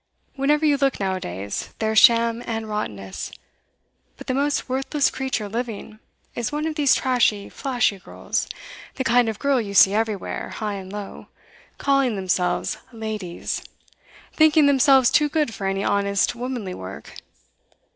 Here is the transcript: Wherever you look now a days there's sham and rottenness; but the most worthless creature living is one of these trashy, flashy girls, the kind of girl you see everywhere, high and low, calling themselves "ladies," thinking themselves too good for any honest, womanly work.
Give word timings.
Wherever 0.35 0.65
you 0.65 0.77
look 0.77 0.99
now 0.99 1.13
a 1.17 1.19
days 1.19 1.75
there's 1.77 1.99
sham 1.99 2.41
and 2.47 2.67
rottenness; 2.67 3.29
but 4.17 4.25
the 4.25 4.33
most 4.33 4.67
worthless 4.67 5.11
creature 5.11 5.47
living 5.47 5.99
is 6.33 6.51
one 6.51 6.65
of 6.65 6.73
these 6.73 6.95
trashy, 6.95 7.49
flashy 7.49 7.99
girls, 7.99 8.47
the 8.95 9.03
kind 9.03 9.29
of 9.29 9.37
girl 9.37 9.61
you 9.61 9.75
see 9.75 9.93
everywhere, 9.93 10.49
high 10.49 10.73
and 10.73 10.91
low, 10.91 11.27
calling 11.77 12.15
themselves 12.15 12.79
"ladies," 12.91 13.61
thinking 14.33 14.65
themselves 14.65 15.11
too 15.11 15.29
good 15.29 15.53
for 15.53 15.67
any 15.67 15.83
honest, 15.83 16.33
womanly 16.33 16.73
work. 16.73 17.17